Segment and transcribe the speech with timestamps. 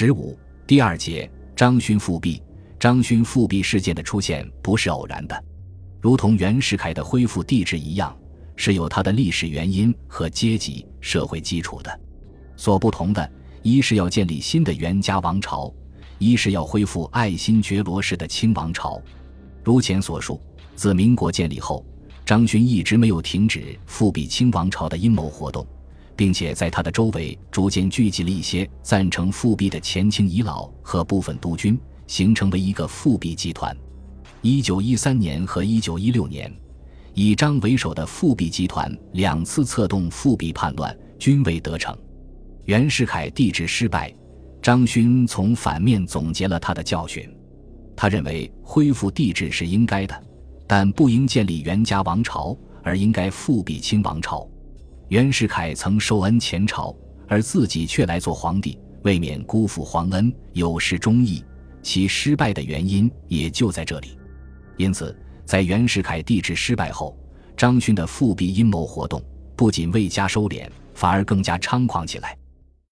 [0.00, 2.40] 十五第二节，张勋复辟。
[2.78, 5.44] 张勋复辟事件的出现不是偶然的，
[6.00, 8.16] 如同袁世凯的恢复帝制一样，
[8.54, 12.00] 是有它的历史原因和阶级社会基础的。
[12.56, 13.28] 所不同的，
[13.64, 15.74] 一是要建立新的袁家王朝，
[16.18, 19.02] 一是要恢复爱新觉罗氏的清王朝。
[19.64, 20.40] 如前所述，
[20.76, 21.84] 自民国建立后，
[22.24, 25.66] 张勋一直没有停止复辟清王朝的阴谋活动。
[26.18, 33.74] 并且在他的周围逐渐聚集了一些赞成复辟的前清遗老和部分督军，形成为一个复辟集团。
[34.42, 36.52] 一九一三年和一九一六年，
[37.14, 41.96] 以张为首的复辟集团两次策动复辟叛乱，均未得逞。
[42.64, 44.12] 袁世凯帝制失败，
[44.60, 47.32] 张勋从反面总结了他的教训。
[47.94, 50.20] 他认为恢复帝制是应该的，
[50.66, 54.44] 但不应建立袁家王朝，而应该复辟清王朝。
[55.08, 56.94] 袁世凯曾受恩前朝，
[57.26, 61.42] 而自己却来做皇帝，未免辜负皇恩，有失忠义。
[61.82, 64.18] 其失败的原因也就在这里。
[64.76, 67.18] 因此，在袁世凯帝制失败后，
[67.56, 69.22] 张勋的复辟阴谋活动
[69.56, 72.36] 不仅未加收敛，反而更加猖狂起来。